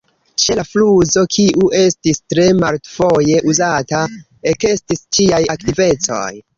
Ĉe 0.43 0.53
la 0.59 0.63
kluzo, 0.69 1.25
kiu 1.35 1.67
estis 1.81 2.21
tre 2.35 2.47
multfoje 2.63 3.39
uzata, 3.55 4.03
ekestis 4.57 5.09
ĉiaj 5.17 5.47
aktivecoj. 5.61 6.29